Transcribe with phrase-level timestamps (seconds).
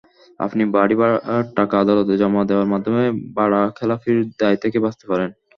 [0.39, 3.03] আপনি বাড়িভাড়ার টাকা আদালতে জমা দেওয়ার মাধ্যমে
[3.37, 5.29] ভাড়াখেলাপির দায় থেকে বাঁচতে পারেন।